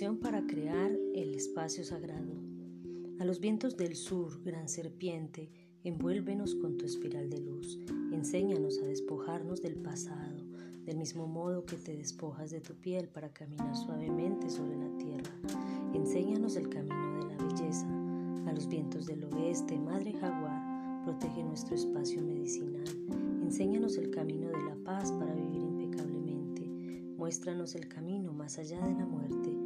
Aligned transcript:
Para 0.00 0.46
crear 0.46 0.90
el 1.14 1.34
espacio 1.34 1.84
sagrado. 1.84 2.32
A 3.20 3.26
los 3.26 3.40
vientos 3.40 3.76
del 3.76 3.94
sur, 3.94 4.42
gran 4.42 4.66
serpiente, 4.66 5.50
envuélvenos 5.84 6.54
con 6.54 6.78
tu 6.78 6.86
espiral 6.86 7.28
de 7.28 7.38
luz. 7.38 7.78
Enséñanos 8.10 8.78
a 8.78 8.86
despojarnos 8.86 9.60
del 9.60 9.76
pasado, 9.76 10.46
del 10.86 10.96
mismo 10.96 11.26
modo 11.26 11.66
que 11.66 11.76
te 11.76 11.94
despojas 11.94 12.50
de 12.50 12.62
tu 12.62 12.74
piel 12.74 13.06
para 13.08 13.34
caminar 13.34 13.76
suavemente 13.76 14.48
sobre 14.48 14.76
la 14.76 14.96
tierra. 14.96 15.30
Enséñanos 15.92 16.56
el 16.56 16.70
camino 16.70 17.18
de 17.18 17.36
la 17.36 17.44
belleza. 17.44 17.86
A 18.46 18.52
los 18.54 18.66
vientos 18.68 19.04
del 19.06 19.22
oeste, 19.24 19.78
Madre 19.78 20.14
Jaguar, 20.14 21.04
protege 21.04 21.44
nuestro 21.44 21.74
espacio 21.74 22.22
medicinal. 22.22 22.84
Enséñanos 23.42 23.98
el 23.98 24.10
camino 24.10 24.48
de 24.48 24.62
la 24.64 24.76
paz 24.84 25.12
para 25.12 25.34
vivir 25.34 25.60
impecablemente. 25.60 26.62
Muéstranos 27.18 27.74
el 27.74 27.88
camino 27.88 28.32
más 28.32 28.58
allá 28.58 28.80
de 28.86 28.94
la 28.94 29.04
muerte. 29.04 29.61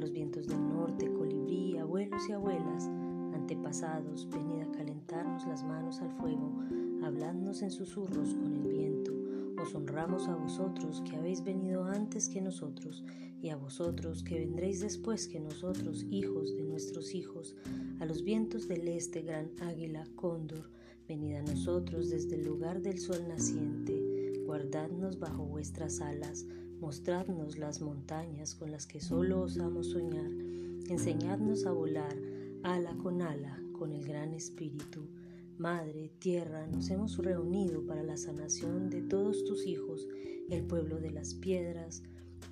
Los 0.00 0.12
vientos 0.12 0.46
del 0.46 0.66
norte, 0.66 1.12
colibrí, 1.12 1.76
abuelos 1.76 2.26
y 2.26 2.32
abuelas, 2.32 2.88
antepasados, 3.34 4.26
venid 4.30 4.62
a 4.62 4.72
calentarnos 4.72 5.46
las 5.46 5.62
manos 5.62 6.00
al 6.00 6.10
fuego, 6.12 6.58
habladnos 7.02 7.60
en 7.60 7.70
susurros 7.70 8.32
con 8.32 8.54
el 8.54 8.66
viento. 8.66 9.12
Os 9.60 9.74
honramos 9.74 10.26
a 10.26 10.36
vosotros 10.36 11.02
que 11.02 11.16
habéis 11.16 11.44
venido 11.44 11.84
antes 11.84 12.30
que 12.30 12.40
nosotros, 12.40 13.04
y 13.42 13.50
a 13.50 13.56
vosotros 13.56 14.22
que 14.22 14.38
vendréis 14.38 14.80
después 14.80 15.28
que 15.28 15.38
nosotros, 15.38 16.06
hijos 16.08 16.56
de 16.56 16.62
nuestros 16.62 17.14
hijos, 17.14 17.54
a 17.98 18.06
los 18.06 18.24
vientos 18.24 18.68
del 18.68 18.88
este, 18.88 19.20
gran 19.20 19.50
águila, 19.60 20.06
cóndor, 20.16 20.70
venid 21.06 21.34
a 21.34 21.42
nosotros 21.42 22.08
desde 22.08 22.36
el 22.36 22.46
lugar 22.46 22.80
del 22.80 22.98
sol 22.98 23.28
naciente, 23.28 24.42
guardadnos 24.46 25.18
bajo 25.18 25.44
vuestras 25.44 26.00
alas, 26.00 26.46
mostradnos 26.80 27.58
las 27.58 27.82
montañas 27.82 28.54
con 28.54 28.70
las 28.70 28.86
que 28.86 29.00
solo 29.00 29.42
osamos 29.42 29.90
soñar, 29.90 30.30
enseñadnos 30.88 31.66
a 31.66 31.72
volar 31.72 32.16
ala 32.62 32.96
con 32.96 33.22
ala 33.22 33.62
con 33.72 33.92
el 33.92 34.04
gran 34.06 34.32
espíritu. 34.32 35.06
Madre, 35.58 36.10
tierra, 36.18 36.66
nos 36.66 36.88
hemos 36.90 37.18
reunido 37.18 37.86
para 37.86 38.02
la 38.02 38.16
sanación 38.16 38.88
de 38.88 39.02
todos 39.02 39.44
tus 39.44 39.66
hijos, 39.66 40.08
el 40.48 40.64
pueblo 40.64 40.98
de 40.98 41.10
las 41.10 41.34
piedras, 41.34 42.02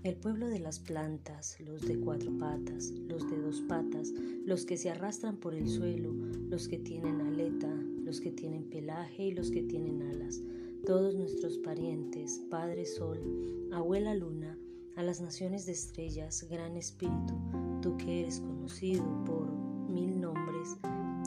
el 0.04 0.14
pueblo 0.14 0.48
de 0.48 0.60
las 0.60 0.78
plantas, 0.78 1.58
los 1.60 1.82
de 1.88 1.98
cuatro 1.98 2.30
patas, 2.38 2.90
los 2.90 3.28
de 3.30 3.40
dos 3.40 3.62
patas, 3.62 4.12
los 4.44 4.66
que 4.66 4.76
se 4.76 4.90
arrastran 4.90 5.38
por 5.38 5.54
el 5.54 5.68
suelo, 5.68 6.12
los 6.12 6.68
que 6.68 6.78
tienen 6.78 7.20
aleta, 7.22 7.74
los 8.04 8.20
que 8.20 8.30
tienen 8.30 8.68
pelaje 8.68 9.28
y 9.28 9.32
los 9.32 9.50
que 9.50 9.62
tienen 9.62 10.02
alas, 10.02 10.40
todos 10.88 11.14
nuestros 11.14 11.58
parientes, 11.58 12.40
Padre 12.50 12.86
Sol, 12.86 13.20
Abuela 13.74 14.14
Luna, 14.14 14.58
a 14.96 15.02
las 15.02 15.20
naciones 15.20 15.66
de 15.66 15.72
estrellas, 15.72 16.46
Gran 16.48 16.78
Espíritu, 16.78 17.34
tú 17.82 17.98
que 17.98 18.20
eres 18.20 18.40
conocido 18.40 19.04
por 19.26 19.52
mil 19.90 20.18
nombres, 20.18 20.78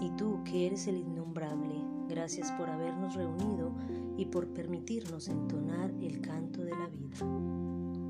y 0.01 0.09
tú 0.17 0.43
que 0.45 0.65
eres 0.65 0.87
el 0.87 0.97
innombrable, 0.97 1.75
gracias 2.09 2.51
por 2.53 2.71
habernos 2.71 3.13
reunido 3.13 3.71
y 4.17 4.25
por 4.25 4.47
permitirnos 4.47 5.27
entonar 5.27 5.93
el 6.01 6.21
canto 6.21 6.63
de 6.63 6.71
la 6.71 6.87
vida. 6.87 8.00